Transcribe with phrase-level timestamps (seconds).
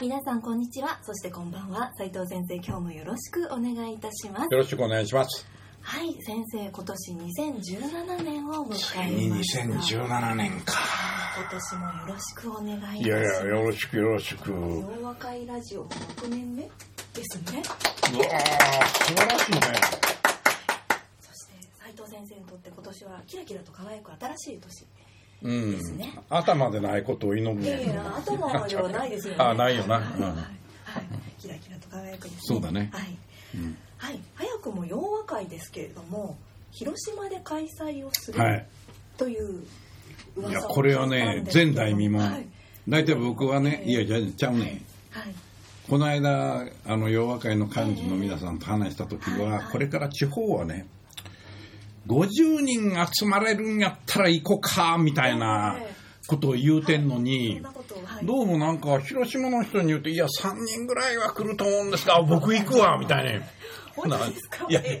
[0.00, 0.98] 皆さんこんにちは。
[1.02, 1.92] そしてこんばんは。
[1.96, 4.48] 斉藤先生今日もよろしくお願いいたします。
[4.50, 5.46] よろしくお願いします。
[5.80, 9.60] はい先生今年2017年を迎えました。
[9.62, 10.74] 2017年か。
[11.36, 13.04] 今年もよろしくお願いいたします。
[13.04, 14.52] いやいやよろしくよろしく。
[14.52, 16.70] うわ洋和会ラジオ6年目で
[17.24, 17.62] すね。
[17.62, 18.28] ー素晴
[19.26, 19.60] らしいね。
[21.20, 24.82] そして斉藤先生にとって今年はキラキラと輝く新しい年。
[24.82, 25.01] うん
[25.42, 27.62] ですね頭でないことを祈る。
[27.64, 29.40] いやいねや頭ではないですよね。
[29.44, 29.96] あないよな。
[29.96, 30.22] はい、うん。
[30.22, 30.36] はい。
[30.36, 30.52] はい
[31.38, 32.38] キラキラと輝くですね。
[32.42, 32.90] そうだね。
[32.92, 33.16] はい、
[33.56, 33.76] うん。
[33.98, 36.38] はい、早くも洋和会ですけれども
[36.70, 38.66] 広島で開催をするはい。
[39.16, 39.64] という
[40.36, 42.16] 噂をいやこれはね前代未聞。
[42.16, 42.46] はい。
[42.88, 43.92] 大体僕はねい。
[43.92, 45.34] やじゃあちゃうねはい。
[45.88, 49.40] この間あの洋和会の幹事の皆さんと話した時はい。
[49.40, 49.72] ははい。
[49.72, 50.86] これから地方はね
[52.06, 55.76] 50人集まれるんやったら行こうかみたいな
[56.26, 57.62] ことを言うてんのそに
[58.22, 63.32] どうもなんか広島の人に言うといや3人ぐらいは来ると思うんですが僕行くわ みたいな。
[64.70, 64.92] いやいや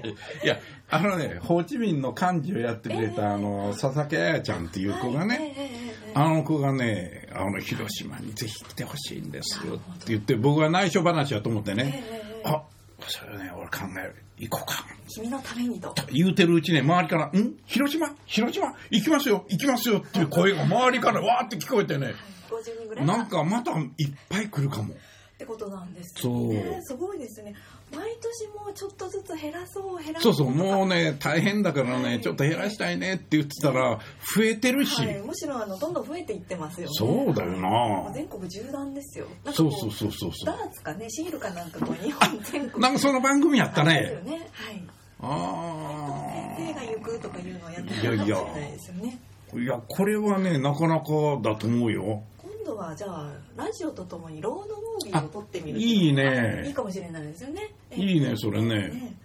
[0.44, 0.58] いや
[0.90, 5.72] あのねホーチミンの幹事をやってくれたあの佐々木彩ちゃんっていう子がね、
[6.14, 12.04] あの子がね、あの、広島にぜひ来てほしいんですよって言って、僕は内緒話だと思ってね、
[12.44, 12.62] あ、
[13.08, 14.14] それね、俺考える。
[14.38, 14.84] 行こうか。
[15.08, 15.94] 君のためにと。
[16.12, 17.54] 言うてるうちね、周りから、ん？
[17.66, 18.14] 広島？
[18.26, 18.74] 広島？
[18.90, 19.44] 行きますよ。
[19.48, 19.98] 行きますよ。
[19.98, 22.14] っていう声が周りからわーって聞こえてね、
[22.50, 23.88] 50人ぐらいなんかまたいっ
[24.28, 24.94] ぱい来るかも。
[24.94, 24.96] っ
[25.38, 26.48] てことなんですそう。
[26.48, 27.54] ねすごいですね
[27.94, 30.34] 毎年もうちょっとずつ減らそう減らそう。
[30.34, 33.98] そう、もうねね、大変だからね、ちょっと減らしたいねって言ってたら、
[34.36, 36.92] 増えてるし、はい、むしろあのどんどん増えていってますよね。
[36.94, 38.12] そうだよな。
[38.14, 39.26] 全国縦断ですよ。
[39.52, 42.70] そうそうそうそうそダーツかねシールかなんかこう日本全う。
[42.70, 44.30] 国なんかその番組やったですよね。
[44.38, 44.82] ねはい。
[45.24, 49.18] あ先生が行くとかいうのをやっていやいやるかもしれないですよね。
[49.54, 49.58] あ。
[49.58, 51.04] いや、これはね、なかなか
[51.42, 52.22] だと思うよ。
[52.64, 58.88] 今度はじゃあラジオとともにロードムービーを撮ってみるいいねいいかもしれないですよねいいね、それね。
[58.88, 59.16] ね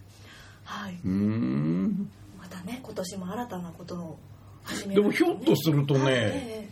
[0.63, 2.09] はいうーん。
[2.39, 4.17] またね今年も新たなことを
[4.63, 6.69] 始めでもひょっとするとねはいえ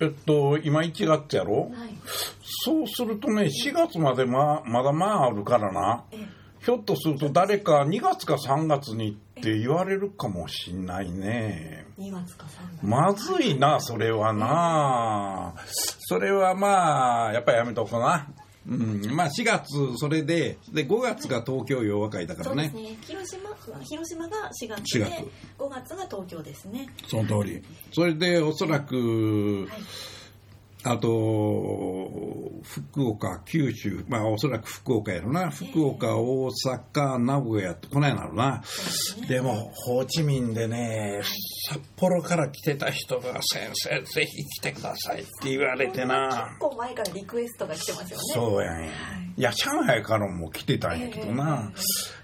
[0.00, 1.90] えっと、今1月やろえはい
[2.64, 6.04] そうするとね、4月までままだまああるからな。
[6.12, 11.86] ええひょっとすると誰か2月か3月にって言われるかもしんないね。
[11.96, 15.54] 2月か3月まずいな、それはな。
[16.08, 18.26] それはまあ、やっぱりやめとこうな。
[18.68, 22.70] うん、まあ4月それで、で5月が東京洋和会だからね。
[22.72, 27.62] そうですね広島広島が4月4で月5月が東京ですねその通り。
[27.92, 30.15] それでおそらく、はい
[30.84, 32.08] あと、
[32.62, 35.50] 福岡、九州、まあおそらく福岡やろな。
[35.50, 38.62] 福岡、大阪、名古屋ってこないなるな。
[39.26, 41.22] でも、ホーチミンでね、
[41.68, 46.58] 札幌から来てた人が先生ぜひ来てくださいって言われてな結。
[46.60, 48.90] 構前からリクエストが来てますよねそうやんや。
[49.38, 51.72] いや、上海からも来てたんやけどな。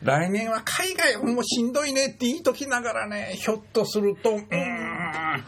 [0.03, 5.45] 来年は海外もうしんどいねって言いときながらね、ひょっとすると、うーん、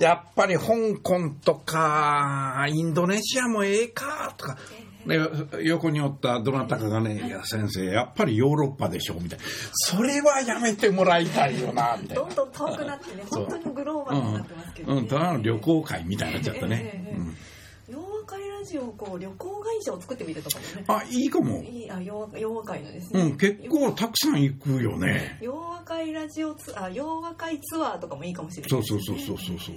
[0.00, 4.58] やっぱり香港とか、インドネシアもええか、とか。
[5.06, 5.18] で
[5.64, 7.30] 横におったどなたかがね「い。
[7.30, 12.22] や先生やっぱりヨーロッパでしょ」みたいな「それはやめてもらいたいよな」みたいな。
[12.22, 15.00] どんどん遠くなってね本当にグローバルになってますけど、ね。
[15.00, 17.16] うん、ただの旅行会みたいになっちゃったね、ええええ。
[17.16, 17.36] うん、
[18.70, 20.84] ジオをこう旅行会社を作ってみるとかもね。
[20.86, 25.38] あいいかも、いいあ洋和洋和会のですね、うん、結構たくさん行くよね。
[25.40, 29.74] 洋和会ラジオツあ洋和会ツアーとかもいいかもしれないそうそうそうそうそうそう。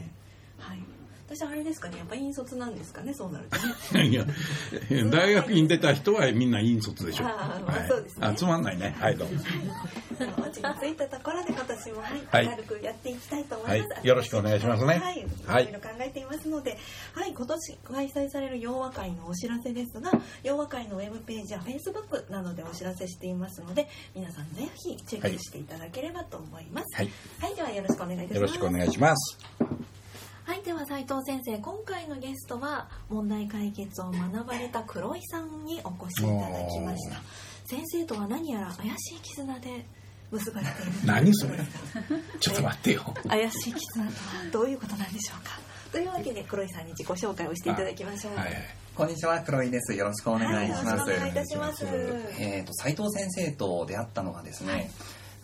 [0.59, 0.92] はい
[1.35, 4.07] 私あれですかねやっぱ引率なんですかねそうなるとね。
[4.09, 4.25] いや
[5.11, 7.25] 大学院出た人はみんな引率でしょ。
[7.25, 8.27] あーまあそうですね。
[8.27, 8.95] あつまんないね。
[8.99, 9.41] はいどうも。
[10.43, 12.45] 落ち着いたところで今年も、はい。
[12.45, 14.07] はい軽くやっていきたいと思います、はい。
[14.07, 14.87] よろしくお願いしますね。
[14.87, 15.63] はい、はい。
[15.63, 16.77] いろいろ考えていますので、
[17.13, 20.11] はい、今年開催される洋和会のお知らせですが
[20.43, 26.95] 洋和会のウェブページやフェイスブックなどでお知らせしていますので皆さんぜひチェックしていただければと思います。
[26.95, 27.09] はい。
[27.39, 28.35] はい、ではよろしくお願いいたします。
[28.35, 29.37] よろしくお願いします。
[30.63, 37.21] はい、では斉藤先生、今回のゲストは問題解決を学ばれた黒井さんにお越しいただきました。
[37.65, 39.85] 先生とは何やら怪しい絆で
[40.31, 40.91] 結ばれている。
[41.05, 41.59] 何それ
[42.39, 43.13] ちょっと待ってよ。
[43.27, 44.11] 怪しい絆とは
[44.53, 45.59] どういうことなんでしょうか。
[45.91, 48.35] というわけで黒井さんに自己紹介をしていただきましょう。
[48.35, 48.55] はいはい
[48.95, 49.93] こんにちは、黒井です。
[49.95, 50.85] よろしくお願いします。
[50.85, 51.85] はい、よろしくお願いいたします。
[52.39, 54.91] えっ、と斉藤先生と出会ったのがですね、はい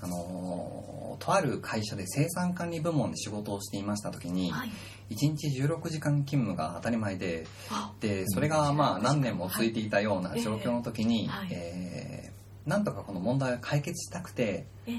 [0.01, 4.71] あのーとある会社で生産管理部門で仕事をしていました時に、はい。
[5.09, 10.41] 1日16時間勤務が当たり前で、あ、でそれがまあ何年も続いていたようなはい。
[10.41, 11.47] 状況の時に、はい。
[11.51, 12.29] えー
[12.69, 14.95] なんとかこの問題を解決したくて、ええ。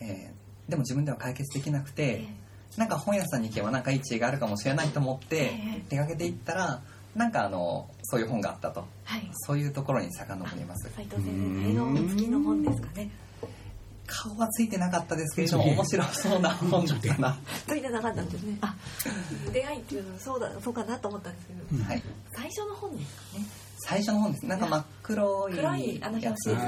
[0.00, 5.82] えーでも自分では解決できなくて、えなんか本屋さんに行けばなんかいい知恵があるかもしれないと思ってええ。
[5.90, 6.82] 出かけていったら
[7.14, 8.84] なんかあのそういう本があったと。
[9.04, 9.28] はい。
[9.32, 10.90] そういうところに遡ります。
[10.96, 13.10] 斉藤先生の笑顔付きの本ですかね。
[14.06, 18.58] 顔はついてなかったですけれども面白そうな本だったなついてなかったんですね。
[18.60, 18.74] あ、
[19.52, 22.02] 出会いっていうのはそうだそうかなと思ったんですけど、はい
[22.36, 23.46] 最初の本ですかね。
[23.78, 26.56] 最初の本ですなんか真っ黒い黒いあの表紙ですね。
[26.56, 26.60] は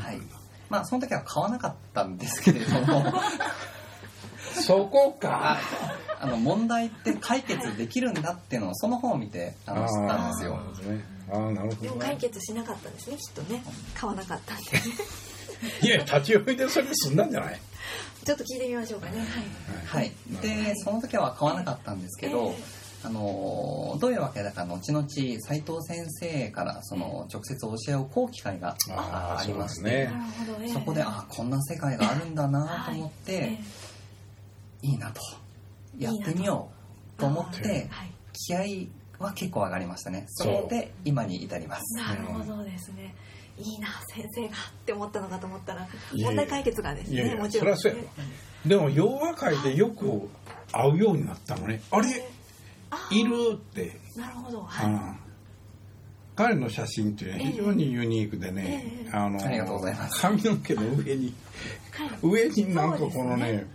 [0.00, 0.16] はい。
[0.16, 3.12] はいまあその時は買わなかったんですけれども
[4.66, 5.58] そこか
[6.20, 10.58] あの問題って解決できるんだっていうのをその本を見てあの知ったんですよ
[11.30, 13.62] あーなるほでもどね解決しなかったんですね、きっとね。
[13.94, 14.64] 買わなかったんで。
[15.82, 17.60] いや立ち読みでそれ済んだんじゃない？
[18.24, 19.18] ちょっと聞いてみましょうかね。
[19.86, 20.02] はい。
[20.02, 22.62] はい、でその時は買わなかったんですけど、え
[23.04, 30.04] あのどういうわけだか後々斉藤先生からその直接教えを請う機会があーあありましてね。
[30.06, 30.16] なる
[30.52, 30.64] ほど。
[30.64, 33.58] ええそこであこんな世界があるんだなと思って、え
[34.82, 35.20] い、いなと。
[35.98, 36.70] やってみよ
[37.18, 37.26] うと。
[37.26, 38.10] 思っえてはい。
[38.32, 40.24] 気合は結構上がりましたね。
[40.28, 40.62] そそう。
[40.62, 41.96] こで今に至ります。
[41.96, 43.14] なるほどですね。
[43.58, 44.50] いいな先生がっ
[44.84, 47.76] て思ったのかと思ったら問題解決がですねもちろん。
[47.78, 48.08] そりゃそうや
[48.64, 50.28] ろでも洋和会でよく
[50.72, 51.82] 会うようになったのね。
[51.90, 52.28] あれ？
[52.90, 53.98] あいるって。
[54.16, 54.62] なるほど。
[54.62, 54.86] はい。
[54.86, 55.16] うん。
[56.36, 60.20] 彼の写真っていうのは非常にユニークでね、ええあのありがとうございます。
[60.20, 61.32] 髪の毛の上に
[61.92, 62.10] はい。
[62.22, 63.66] 上になんかこのね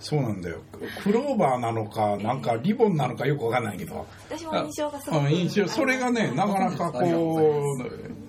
[0.00, 0.58] そうなんだよ。
[1.02, 7.00] クローバーなのかなんかリボンなのかよくわかんないけど、私も印象がすご印象それがねなかなかこ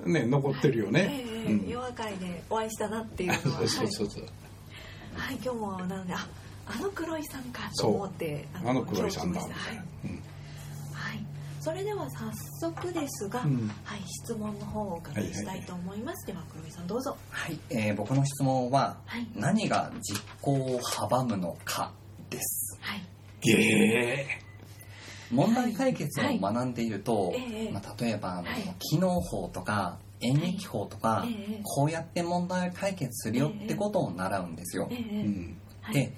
[0.06, 1.70] うね残ってるよね、ええうん。
[1.70, 3.42] 夜明かりでお会いしたなっていうのは。
[3.68, 4.30] そうそうそうはい、
[5.16, 6.28] はい、今日もなのであ
[6.66, 9.40] あの黒井さんかと思ってあの黒井さんだ。
[9.40, 9.72] 今日来ました。
[9.72, 10.10] はい、うん。
[10.12, 10.20] はい、
[11.60, 13.72] それでは早速ですが、うん。
[13.84, 17.18] はい、質問の方をお伺いしたいと思います、では黒井さんどうぞ。
[17.30, 19.28] はい、えー僕の質問は、はい。
[19.36, 21.92] 何が実行を阻むのか
[22.30, 22.78] です。
[22.82, 23.02] はい。
[23.42, 25.36] ゲー。
[25.36, 27.36] 問題解決を学んでいると、はい。
[27.38, 28.76] ええまあ、例えばはい。
[28.80, 34.88] 機能法とか演劇法とか、ええこうやって問題を解決するよってことを習うんですよ。
[34.92, 35.58] ええうん。
[35.82, 35.94] はい。
[35.94, 36.14] で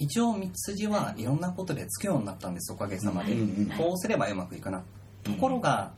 [0.00, 3.36] 一応道筋はいろんなことでつくようになったんですおかげさまで、
[3.76, 4.82] こうすればうまくいくな
[5.22, 5.92] ところが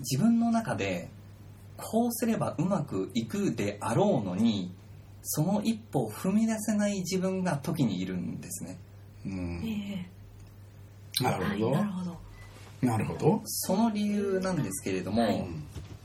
[0.00, 1.08] 自分の中で
[1.76, 4.74] こうすればうまくいくであろうのに
[5.22, 8.78] その一歩を踏み出せない自分が時にいるんですね。
[9.24, 9.62] うん。
[9.64, 10.08] え
[11.20, 11.22] え。
[11.22, 12.18] なるほど、はい、なるほど。
[12.82, 13.42] なるほど。
[13.44, 15.46] その理由なんですけれども、はい。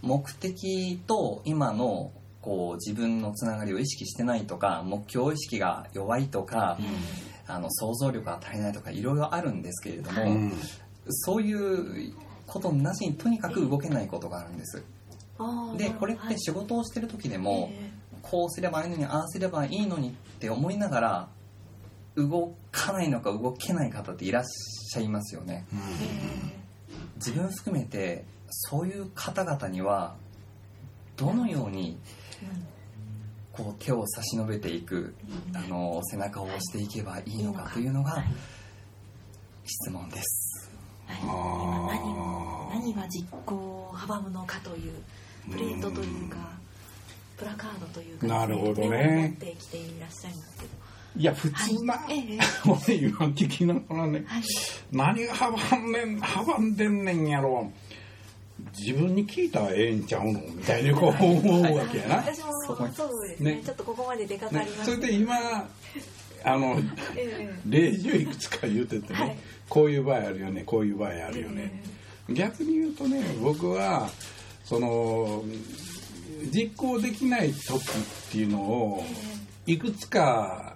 [0.04, 2.12] 目的と今の
[2.48, 6.78] こう自分のつながりを意識してないとか目標意識が弱いとか、
[7.46, 10.54] あの想像力が足りないとかいろいろあるんですけれども、うん。
[11.10, 12.14] そういう
[12.46, 14.82] ことなしにとにかく動けないことがあるんです。
[15.76, 17.92] でこれっはいて仕事をしてる時でも、え
[18.22, 21.28] こうすればいいのにああすればいいのにって思いながら
[22.16, 25.66] 動かないのか動けない方っていらっしゃいますよね。
[25.74, 25.76] え
[26.54, 26.68] え
[27.18, 30.16] 自分含めてそういう方々には
[31.18, 32.27] どのようにえ
[33.52, 35.16] こう手を差し伸べていく
[35.52, 38.24] うんあの背中を押していけばいいのかというのが
[39.66, 40.72] 質問です。
[41.08, 44.94] はい、何を何が実行を阻むのかという
[45.50, 46.38] プレートというか
[47.38, 49.36] プラカードというかなるほどね。
[49.40, 50.70] 持ってきていらっしゃいますけど。
[51.16, 52.20] いや普通な、はい。
[52.20, 52.40] ええ。
[52.70, 54.24] 俺今聞きながらね。
[54.28, 54.44] はい。
[54.92, 57.72] 何が阻んねん阻んでんねんやろ
[58.80, 63.56] 自分に聞いたらええんちゃうのみたいにこう思うわけやな、私もそうですね。
[63.56, 63.62] ね。
[63.64, 64.96] ちょっとここまで出かかねりま、す。
[64.96, 65.36] それで今
[66.44, 66.80] あの
[67.16, 67.60] ええ。
[67.66, 69.38] 例示をいくつか言うててね、はい。
[69.70, 71.84] こういう場合あるよねこういう場合あるよね、
[72.30, 74.10] 逆に言うとね僕は
[74.64, 75.44] その
[76.54, 77.82] 実行できない時っ
[78.32, 79.04] ていうのを
[79.66, 80.76] いくつか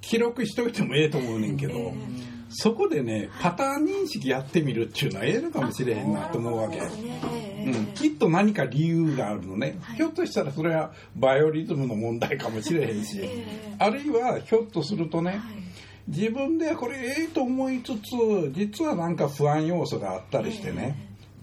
[0.00, 2.23] 記録しといてもええと思うねんけど、ええ
[2.56, 6.76] そこでねパターン認識やってみるっていうのはええのかもしれへんなと思うわけ。
[6.80, 6.88] ね
[7.32, 9.96] ええうん、きっと何か理由があるのね、はい。
[9.96, 13.74] ひょっとしたらそれはバイオリズムの問題かもしれへんし、ええ。
[13.78, 15.40] あるいはひょっとするとね、はい。
[16.06, 20.96] 自分ではこれええと思いつつ実はなんか不安要素があったりしてね、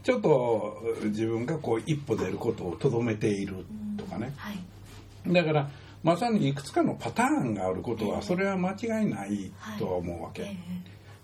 [0.03, 3.65] ちょっと自分がこう一歩出ることをとどめている
[3.97, 4.33] とかね。
[4.37, 5.33] はい。
[5.33, 5.69] だから
[6.03, 10.57] まさにいくつかのパターンがあることはそれは間違いないとは思うわけ、え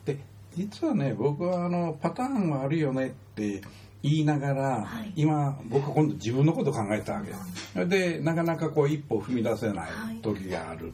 [0.08, 0.18] で
[0.56, 3.62] 実はね僕はあのパターンはあるよねって
[4.02, 5.12] 言いながら、はい。
[5.16, 7.80] 今僕は今度自分のことを考えたわけ。
[7.80, 9.90] よでなかなかこう一歩踏み出せない
[10.22, 10.94] 時がある、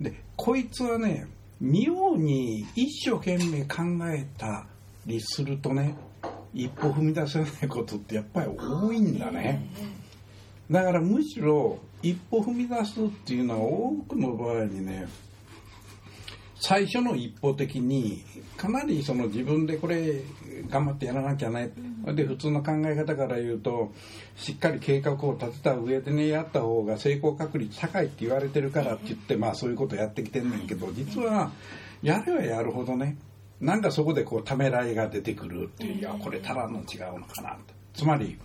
[0.00, 1.26] でこいつはね
[1.60, 4.66] 妙に一生懸命考えた
[5.06, 5.94] りするとね
[6.54, 9.68] 一歩踏み出せないことってやっぱり多いんだね、
[10.70, 15.06] だからむしろ一歩踏み出すっていうのは多くの場合にね
[16.62, 18.22] 最初の一歩的に
[18.56, 20.22] かなりその自分でこれ
[20.70, 21.72] 頑張ってやらなきゃね、
[22.14, 23.92] で普通の考え方から言うと
[24.36, 31.50] しっかり計画を立てた上でねやった方が成功確率高いって言われてるからって言ってまあそういうことやってきてんねんけど実は
[32.00, 33.16] やればやるほどね
[33.60, 37.74] なんかそこでこうためらいが出てくるっていういやこれただの違うのかなって。
[37.92, 38.38] つまり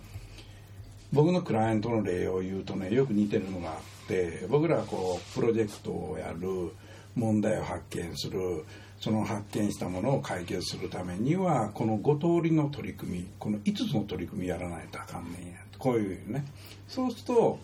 [1.12, 6.72] 僕のクライアントの例を言うとねよく似てるのがあって僕らはこうプロジェクトをやる
[7.18, 8.64] 問題を発見する
[9.00, 16.44] その発見したものを解決するためにはこの5通りの取り組みこの5つの取り組みやらないとあかんねんやこういうね。
[16.88, 17.58] そうすると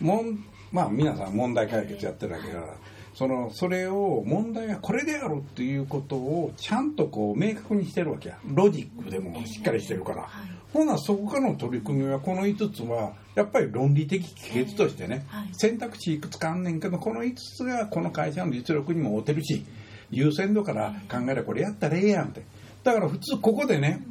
[0.00, 2.74] もんまあ皆さん問題解決やってるわけだから
[3.14, 8.38] そのそれを問題はこれであるっていうことをちゃんとこう明確にしてるわけや。
[8.44, 10.28] ロジックでもしっかりしてるから、
[10.72, 15.48] ほなそこからの取り組みはこの5つはやっぱり論理的帰結としてね、はい。
[15.52, 19.64] 選択肢いくつかあんねんけどこの5つがこの会社の実力にも合うてるし
[20.10, 22.42] 優先度から考えればこれやったらええやんって。
[22.82, 24.02] だから普通ここでね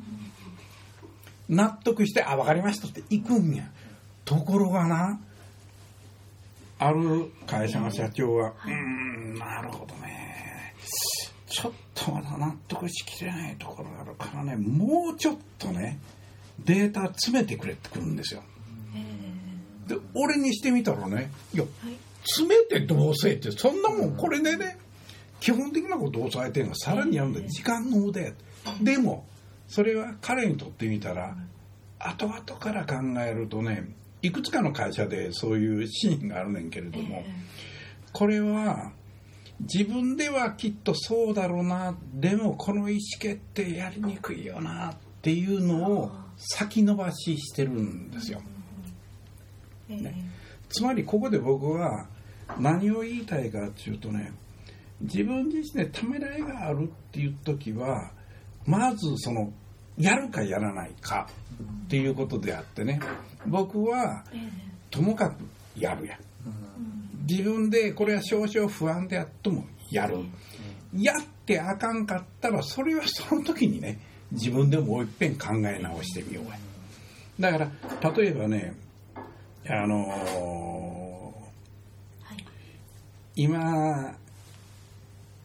[1.50, 3.70] 納得して「あ分かりました」って行くんや。
[4.24, 5.20] ところがな
[6.80, 10.74] ある会社の社長は「うーんなるほどね。
[11.50, 16.00] ちょっとまだ納得しきれないところがあるからねもうちょっとね
[16.60, 18.44] データ詰めてくれってくるんですよ
[19.88, 21.64] で俺にしてみたらねいや
[22.24, 24.78] 詰めてどうせってそんなもんこれでね
[25.40, 27.34] 基本的なことを抑えてるのがさらにやるん。
[27.34, 28.32] だ時間の無駄や。
[28.82, 29.26] でも
[29.68, 31.36] それは彼にとってみたら
[32.00, 33.90] 後々から考えるとね
[34.22, 37.24] いくつかの会社でそういうシーンがあるねんけれども
[38.14, 38.92] これは
[39.60, 48.42] 自分ではきっとそうだろうなでもこの意思決定やりにくいよなっていうのを先延ばししてるんですよ。
[50.70, 52.08] つまりここで僕は
[52.60, 54.32] 何を言いたいかっていうとね
[55.02, 58.12] 自分自身でためらいがあるっていう時は
[58.66, 59.52] まずその
[59.98, 61.28] やるかやらないか
[61.86, 63.00] っていうことであってね
[63.46, 64.24] 僕は
[64.92, 65.44] ともかく
[65.76, 66.18] やるや。
[67.30, 70.18] 自分でこれは少々不安であってもやる。
[70.96, 74.00] やってあかんかったらそれはその時にね
[74.32, 76.58] 自分でもういっぺん考え直してみようや。
[77.40, 78.74] だから例えばね
[79.70, 80.58] あのー
[83.36, 84.16] 今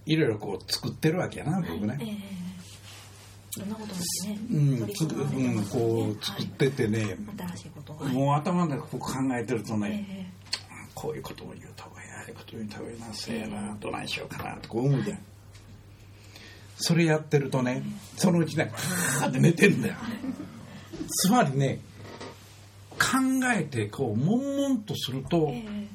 [0.06, 0.16] い。
[0.16, 1.98] ろいろこう作ってるわけやな僕ね、
[3.58, 10.26] どんなことですねうんつうん、こう作っててね、新しいこともう頭の中こう考えてるとね、え
[10.94, 15.18] こういうことも言うた方がいいああいうことも言うた方がいいなせやなどないしようかなとこう思うじゃん
[16.76, 17.82] それやってるとね
[18.16, 19.94] そのうちねはーって寝てんだよ。
[21.08, 21.91] つまりね考
[23.56, 25.88] えてこう悶々とするとええ。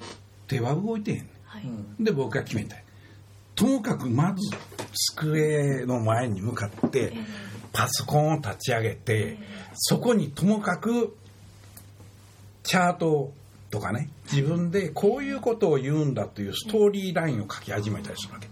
[0.47, 1.17] 手は動いてへん。
[1.17, 1.63] ねんはい
[2.00, 2.83] で僕が決めたい。
[3.55, 4.57] ともかくまず
[5.12, 7.13] 机の前に向かって
[7.74, 9.38] パソコンを立ち上げて
[9.74, 11.15] そこにともかく
[12.63, 13.33] チャート
[13.71, 18.47] とかね自分でこういうことを言うんだというストーリーラインを書き始めたりするわけ。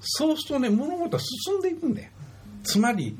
[0.00, 2.10] そうするとね物事は進んでいくんだよ。
[2.64, 3.16] つまり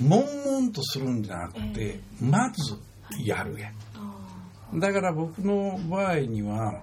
[0.00, 2.76] 悶々とするんじゃなくてまず
[3.18, 3.70] やるや。
[4.74, 6.82] だから僕の場合には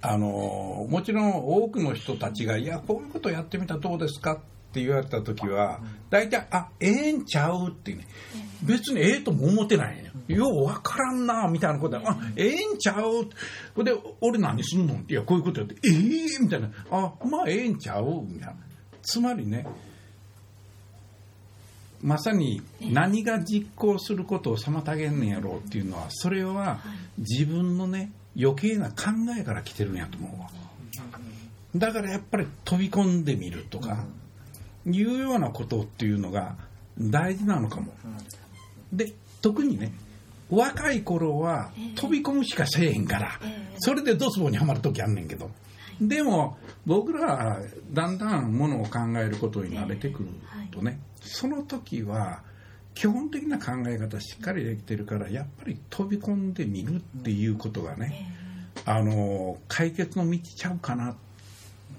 [0.00, 4.32] あのもちろん多くの人たちが「いやこういうことやってみたらどうですか?」
[4.70, 8.06] って言われた時は大体「あええんちゃう?」ってね。
[8.62, 10.46] 別にええとも思ってないねよ。
[10.50, 13.26] うわからんなみたいなことで「あええんちゃう?」
[13.84, 16.42] で「俺何すんの?」いやこういうことやって「ええ？
[16.42, 18.54] みたいな「あまあええんちゃう?」みたいな。
[19.02, 19.66] つまりね
[22.02, 26.80] まさに何が実行することを妨げんねんやろうっていうのはそれは
[27.18, 30.48] 自分のね余計な考えから来てるんやと思うわ。
[31.76, 34.04] だからやっぱり飛び込んでみるとか
[34.86, 36.56] いうようなことっていうのが
[36.98, 37.92] 大事なのかも。
[38.92, 39.92] で特にね
[40.50, 43.40] 若い頃は飛び込むしかせえへんから
[43.78, 45.50] それでドツボにはまる時あんねんけど
[46.00, 47.60] でも僕らは
[47.92, 50.28] だんだんものを考えることに慣れてくる
[50.70, 51.00] とね。
[51.22, 52.42] その時は
[52.94, 58.34] 基本的な考え方しっかりできてるからやっぱり飛び込んでみるっていうことがね
[58.84, 61.14] あの解決の道ちゃうかなっ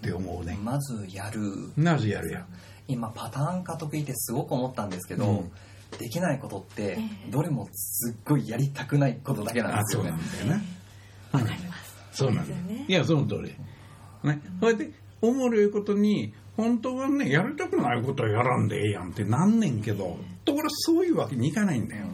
[0.01, 0.57] て思うね。
[0.63, 1.71] まずやる。
[1.77, 2.45] なぜやるや
[2.87, 5.51] 今パターン化得意ってすごく思ったんですけど、うん。
[5.99, 7.31] できないことってええ。
[7.31, 10.09] どれもすっごいやりたくないことだけなんあですよね。
[10.09, 10.65] そうなんだよね
[11.31, 11.95] わかります。
[12.13, 12.55] そうなんだ。
[12.55, 12.85] ね。
[12.87, 13.55] いやその通り
[14.23, 14.41] ね。
[14.59, 22.05] それでおもろいことに本当はねやりたくないことはやらんでええやんってなんねんけどところがそういうわけにいかないんだよ、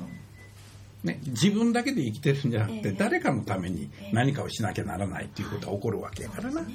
[1.04, 2.92] ね、自分だけで生きてるんじゃなくて、ええ。
[2.94, 6.74] 誰かのために何かをしなきゃならないっていうことが起こるわけやからな、ね。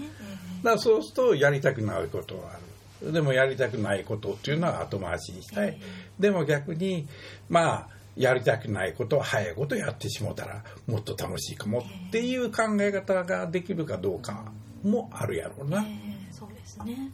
[0.62, 2.57] だからそうするとやりたくないことはあ
[3.05, 3.12] る。
[3.12, 5.77] でもやりたくないことっていうのは後回しにしたい、
[6.21, 7.09] でも逆に
[7.49, 15.87] まあやりたくないことは早いことやってしもたらもっと楽しいかもっていう考え方ができるかどうかもあるやろうな、え
[16.29, 17.11] えそうですね。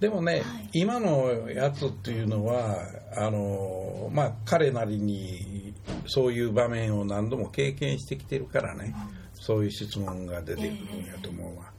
[0.00, 0.70] でもね、はい。
[0.72, 2.78] 今のやつっていうのは
[3.16, 5.74] あのまあ彼なりに
[6.06, 8.94] そういう場面を何度も経験してきてるからね、
[9.34, 11.74] そういう質問が出てくるんやと思うわ。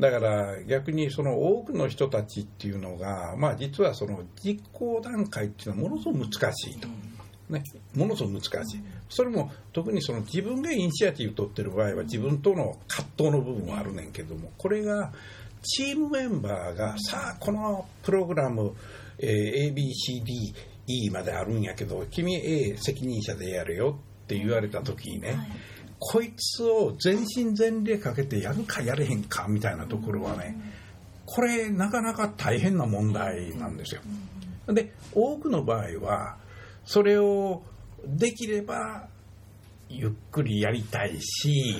[0.00, 6.88] だから逆にその多くの人たちっていうのが、まあ、実はその実行段階っていうのはものすごく難しいと、
[7.48, 7.62] ね、
[7.94, 8.82] ものすごく難しい、
[9.14, 15.12] それも特にその自分がイニシアティブ取ってる場合は自分との葛藤の部分はあるねんけどもこれが
[15.62, 18.74] チームメンバーがさあこのプログラム、
[19.18, 25.38] えー ABCDE まであるんやけど君 A 責任者でやるよって言われた時にね、はい
[26.06, 30.54] こいつを全身全霊かけてやるかやれへんかみたいなところはね
[31.24, 34.02] これなかなか大変な問題なんですよ。
[34.68, 36.36] で多くの場合は
[36.84, 37.62] それを
[38.06, 39.08] できれば
[39.88, 41.78] ゆっくりやりたいし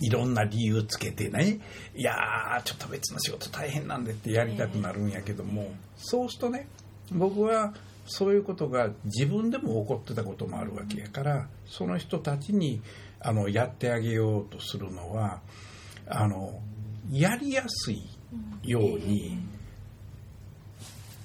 [0.00, 0.10] い。
[0.10, 1.60] ろんな理由つけてね。
[1.94, 6.68] いやーちょっと別の仕事大変なんでってやりたくなるんやけどもそうするとね
[7.12, 7.74] 僕は
[8.06, 12.82] そういうことが自分でも起こってたこともあるわけやからその人たちに
[13.20, 15.40] あのやってあげようとするのは
[16.08, 16.60] あの
[17.10, 18.02] やりやすい
[18.64, 19.38] ように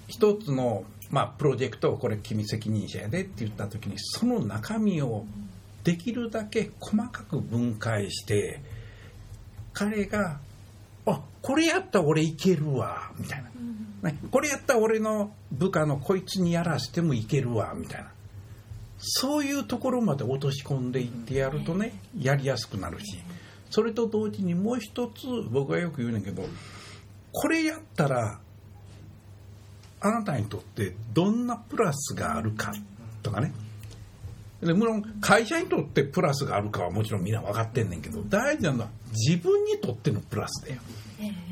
[0.07, 5.25] 一つの、まあ、プロジェクトをこれ君責任者やでって言った時にその中身を
[5.83, 8.61] できるだけ細かく分解して
[9.73, 10.39] 彼が
[11.05, 13.43] 「あこれやったら俺いけるわ」みたい
[14.01, 18.11] な、ね、これやったら俺の部下のこいつにやらせてもいけるわみたいな。
[18.99, 23.19] そういうところまで落とし込んでいってやるとねやりやすくなるし。
[23.69, 26.43] それと同時にもう一つ僕はよく言うねんけど
[27.31, 28.39] これやったら
[29.99, 32.73] あなたにとってどんなプラスがあるか
[33.23, 33.53] とかね。
[34.61, 40.81] で無論会社にとってプラスがあるかはもちろんみんな分かってんねんけど大事なのは自分にとってのプラスだよ。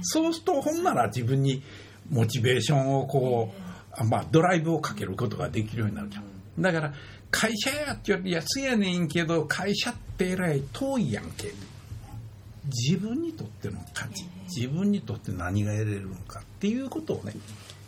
[0.02, 1.62] そうするとほんなら自分に
[2.10, 6.24] モチベーションをこう、あまあ、ドライブをかけることができるようになるじゃん。
[6.60, 6.94] だから
[7.32, 11.52] 会社やって言われていやつやねんけど会社ってえらい遠いやんけ。
[12.66, 17.34] 自分にとっての価値自分にとって何が得れるのかっていうことをね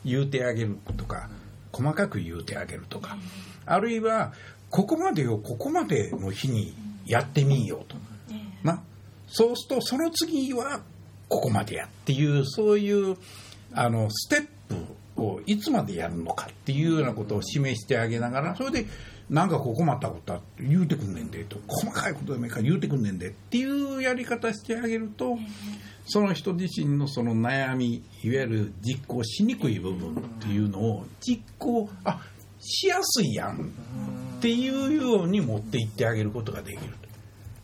[0.08, 1.30] 言うてあげるとか
[1.72, 3.18] 細かく言うてあげるとか
[3.66, 4.34] あるいは
[4.70, 6.74] ここまでをここまでの日に
[7.06, 7.96] やってみようと。
[8.64, 8.82] な
[9.28, 10.82] そうするとその次は
[11.28, 13.18] ここまでやっていうそういう
[13.74, 14.48] あのステッ
[15.16, 18.86] プをいつまでやるのかっていうようなことを示してあげながらそれで
[19.30, 25.38] なんかこう困ったことあって言うてくんねんでと細かいことでもいいから言うてくんねんでっていうやり方してあげると
[26.06, 32.22] その人自身のその悩みいわゆる実行しにくい部分っていうのを実行あ
[32.60, 33.74] しやすいやん
[34.38, 36.94] っていうように持っていってあげることができる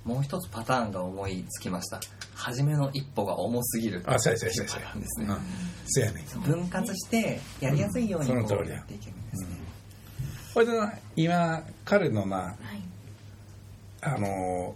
[0.06, 2.02] もう一つパターンが思いつきました。
[2.36, 4.04] 初めの一歩が重すぎる。
[4.06, 5.38] あそうやそうやそうやっていうパターンですね、うん。
[5.86, 6.42] そやねん。
[6.42, 8.82] 分割してやりやすいようにこうや。
[8.82, 9.50] っていけるんですね、
[10.54, 12.56] これでな今彼のなはい。
[14.02, 14.76] あの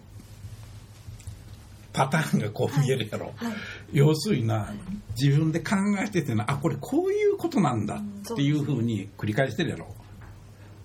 [1.91, 3.53] パターンがこう見えるやろ、はい。
[3.91, 4.73] 要するにな
[5.19, 9.87] 自分で考えててなあこれこういうことなんだっていうふうに繰り返してるやろ。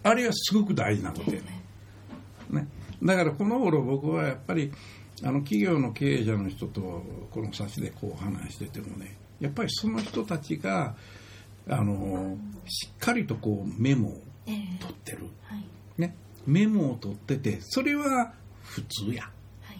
[0.02, 1.62] あれはすごく大事なことやね。
[2.50, 2.66] ね。
[3.02, 4.72] だからこの頃僕はやっぱり
[5.22, 6.80] あの企業の経営者の人と
[7.30, 10.96] この差しでこう話しててもねやっぱりその人たちが
[11.68, 15.64] あのしっかりとこうメモをええ取ってる、はい。
[15.98, 16.14] ね、
[16.46, 19.24] メモを取っててそれは普通や。
[19.62, 19.78] はい。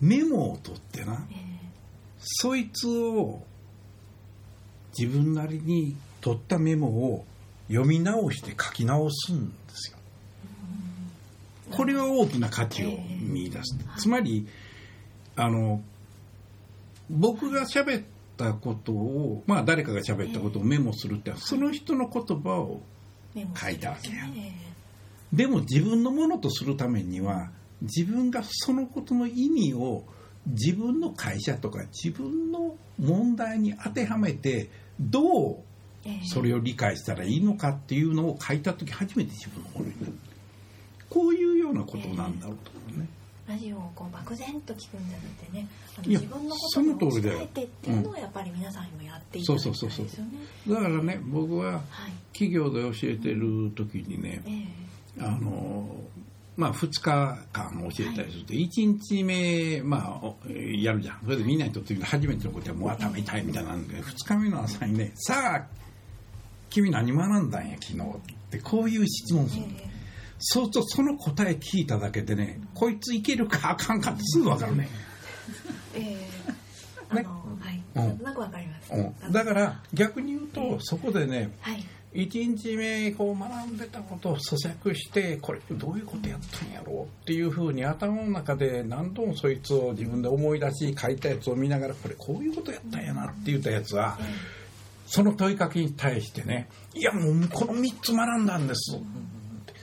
[0.00, 1.26] メモを取ってな。
[1.30, 1.38] ええ。
[2.20, 3.42] そいつを
[4.98, 7.24] 自分なりに取ったメモを
[7.68, 9.98] 読み直して書き直すんですよ。
[11.70, 13.76] これは大きな価値を見出す。
[13.98, 14.48] つまり
[15.36, 15.82] あの
[17.10, 18.04] 僕が喋っ
[18.38, 22.80] たことをまあ誰かが喋ったことをメモするってその人の言葉を
[23.34, 24.52] 書いたわけやえ。
[25.32, 27.50] でも自分のものとするためには
[27.82, 30.04] 自分がそのことの意味を
[30.46, 35.56] 自分の会社とか自分の問題に当てはめてどう
[36.04, 36.20] ええ。
[36.24, 40.12] それを理解したらいいのかっていうのを書いた時初めて自分のものになる。
[41.10, 43.08] こういうようなことなんだろうと思うね。
[43.48, 47.38] ラジオをこう漠然と聞くんじゃなくてねあの自分のことを通りだよ。
[47.38, 50.32] 伝えてっていうのをやっぱり皆さんにもやっていただきたいですよね。
[50.68, 51.82] だからね僕ははい。
[52.32, 55.24] 企業で教えてる時にねええ。
[55.24, 55.88] あの
[56.58, 57.00] まあ2日
[57.52, 58.68] 間教えたりすると1
[59.00, 61.20] 日目まあおやるじゃん。
[61.24, 65.66] それでみんなにとって初めてのことはもう頭痛いみたいなんで2日目の朝にねさあ
[66.68, 69.68] 君何学んだんや昨日ってこういう質問するの。
[69.78, 69.97] え
[70.38, 74.88] そうとその答え聞いただけでねこいついけるかあかんかってすぐ分かるね、
[75.94, 76.68] えええ
[77.10, 77.82] あの、はい。
[77.94, 78.02] うん。
[78.02, 81.84] なんとなくわかります、うん、だから逆に言うとそこでねはい。
[82.14, 94.18] 1日目こう学んでたことを咀嚼してこれどういうことやったんやろうっていうふうに頭の中で何度もそいつを自分で思い出し書いたやつを見ながらこれこういうことやったんやなって言ったやつは
[95.06, 98.98] その問いかけに対してねいやもうこの3つ学んだんです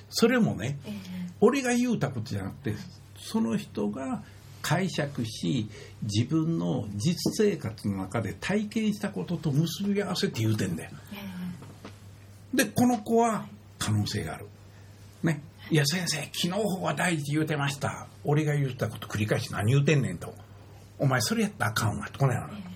[0.09, 0.93] それもねええ。
[1.41, 2.75] 俺が言うたことじゃなくて
[3.17, 4.23] その人が
[4.61, 5.69] 解釈し
[6.01, 10.91] 自分の実生活の中で体験したことと結び合わせて言うてんだよ。
[11.13, 13.45] えでこの子は
[13.77, 14.47] 可能性がある。
[15.23, 15.41] ね。
[15.69, 18.07] いや先生昨日方が大事言うてました。
[18.23, 20.33] 俺が言ったこと繰り返し何言うてんねんと。
[20.97, 22.07] お前それやったらあかんわ。
[22.09, 22.75] とこのやろえ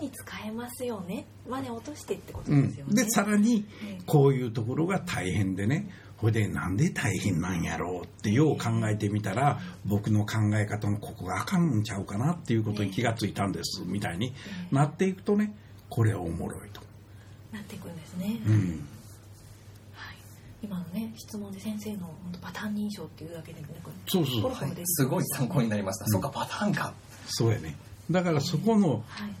[0.00, 1.26] に使えますよね。
[1.48, 4.02] まで落としてってことうんですよね、でさらにええ。
[4.06, 5.88] こういうところが大変でね。
[6.16, 13.82] ほいでなんで大変なんやろうってよう考えてみたら僕の考え方のここがあかんのちゃうかなっていうことに気がついたんです。
[13.86, 14.34] みたいに
[14.70, 15.56] なっていくとね
[15.88, 16.82] これはおもろいと。
[17.50, 18.86] なっていくんですね、うん。
[19.94, 20.16] はい、
[20.62, 24.34] 今のね質問で先生の本当パターン認証っていうだけでなんかそうそう。
[24.34, 26.92] そうポロポロ出てきましたすごい参考になりました、そうかパターンか。
[27.28, 27.76] そうやね。
[28.10, 29.32] だからそこのはいはい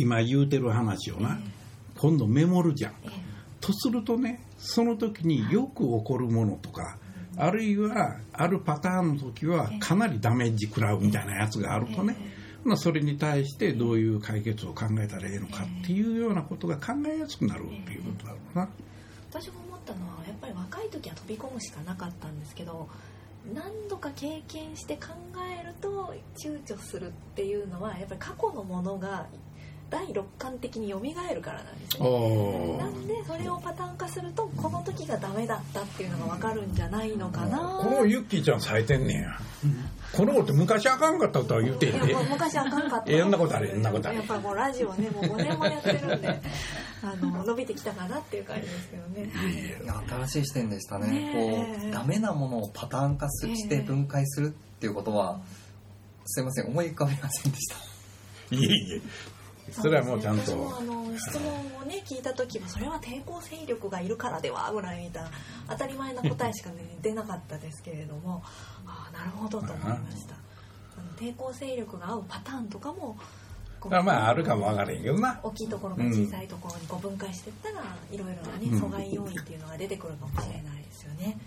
[0.00, 1.38] 今言うてる話をな。
[1.40, 1.58] え
[1.98, 2.92] 今度メモるじゃん。
[2.92, 3.28] ええ。
[3.60, 6.98] とするとねその時によく起こるものとか
[7.36, 12.16] あるいはあるパターンの時はかなりダメージ食らうみたいなやつがあるとね、
[12.64, 18.68] まあ、それに対してどういう解決を考えたらいいのかっていうようなことが考えやすくなるっていうことだろうな。
[19.30, 22.88] 私が思ったのはやっぱり若い時は飛び込むしかなかったんですけど
[23.54, 25.08] 何度か経験して考
[25.60, 29.26] えると躊躇するっていうのはやっぱり過去のものが
[29.90, 37.80] 第六感的に蘇るからなんですよねおなんでそれをパターン化するとこの時がダメだったっていうのが分かるんじゃないのかな。
[37.82, 39.22] このユッキーちゃん冴えてんねん。
[39.22, 39.38] や。
[40.12, 42.28] この子って昔あかんかったとは言うてんでいやもう。
[42.30, 43.10] 昔あかんかった。
[43.10, 46.40] いやそんなことあるそんなことあるやっぱこうラジオねもう5年もやってるんで
[47.02, 49.30] あの伸びてきたかなっていう感じですけどね。
[49.82, 51.10] いや新しい視点でしたね。
[51.10, 51.80] ねえ。
[51.82, 55.40] こうダメなものをパターン化すして分解するっていうことは、
[56.26, 57.76] すいません思い浮かびませんでした。
[58.50, 59.02] いえいえ。
[59.72, 60.42] それはもうちゃんと。
[60.42, 65.30] 私もあの質問をね聞いた時はそれは抵抗勢力がいるからではぐらいみたいな
[65.68, 68.42] 当たり前な答えしか、ね、出なかったですけれども
[68.86, 70.36] ああなるほどと思いました。
[71.16, 73.16] 抵抗勢力が合うパターンとかも
[73.88, 75.38] まああるかもわからへんけどな。
[75.42, 81.38] 大きいところから小さいところにこう分解していったらいろいろなねうん阻害要因っていうのが出てくるかもしれないですよね、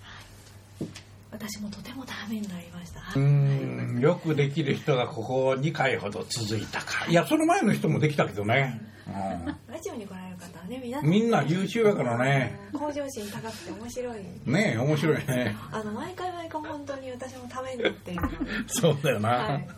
[0.00, 0.88] はい、
[1.34, 3.00] 私もとてもためになりました。
[3.00, 7.06] うーんよくできる人がここ2回ほど続いたか。
[7.08, 8.80] いやその前の人もできたけどね、
[9.68, 12.56] ラジオに来られる方はね皆うん、みんな優秀やからね。
[12.72, 14.18] 向上心高くて面白い。
[14.46, 15.56] ねえ面白いね。
[15.72, 18.22] あの毎回毎回本当に私もためになっている
[18.68, 19.68] そうだよな、はい、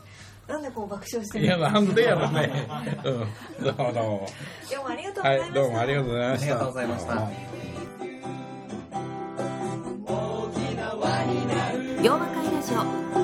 [0.46, 2.68] なんでこう爆笑してい、やなんでやろね。
[3.02, 3.64] うん。
[3.64, 4.00] どうもど。
[4.00, 4.28] うも
[4.70, 6.44] 今日もありがとうございました、はいどうもありがとうございました。
[6.44, 7.65] ありがとうございました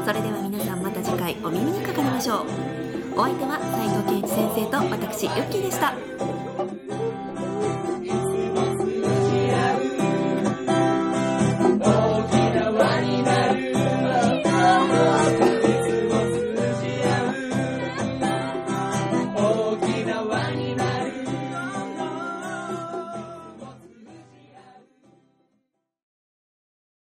[0.04, 2.46] それでは皆さんまた次回お耳にかかりましょう。
[3.14, 6.41] お相手は斉藤健一先生と私ユッキーでした。